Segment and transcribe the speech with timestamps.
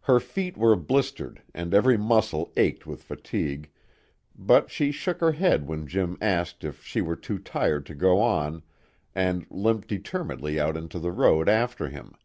[0.00, 3.70] Her feet were blistered and every muscle ached with fatigue,
[4.36, 8.18] but she shook her head when Jim asked if she were too tired to go
[8.20, 8.64] on,
[9.14, 12.16] and limped determinedly out into the road after him.